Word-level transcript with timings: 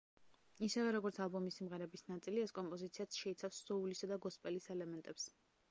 ისევე, 0.67 0.93
როგორც 0.95 1.19
ალბომის 1.25 1.59
სიმღერების 1.61 2.03
ნაწილი, 2.13 2.41
ეს 2.49 2.55
კომპოზიციაც 2.59 3.19
შეიცავს 3.25 3.61
სოულისა 3.69 4.15
და 4.15 4.23
გოსპელის 4.27 4.71
ელემენტებს. 4.77 5.33